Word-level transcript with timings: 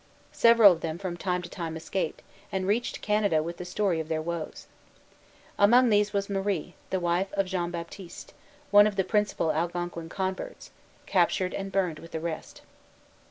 Several 0.33 0.71
of 0.71 0.81
them 0.81 0.97
from 0.97 1.15
time 1.15 1.43
to 1.43 1.47
time 1.49 1.77
escaped, 1.77 2.23
and 2.51 2.65
reached 2.65 3.03
Canada 3.03 3.43
with 3.43 3.57
the 3.57 3.65
story 3.65 3.99
of 3.99 4.07
their 4.09 4.19
woes. 4.19 4.65
Among 5.59 5.89
these 5.89 6.11
was 6.11 6.27
Marie, 6.27 6.73
the 6.89 6.99
wife 6.99 7.31
of 7.33 7.45
Jean 7.45 7.69
Baptiste, 7.69 8.33
one 8.71 8.87
of 8.87 8.95
the 8.95 9.03
principal 9.03 9.51
Algonquin 9.51 10.09
converts, 10.09 10.71
captured 11.05 11.53
and 11.53 11.71
burned 11.71 11.99
with 11.99 12.13
the 12.13 12.19
rest. 12.19 12.63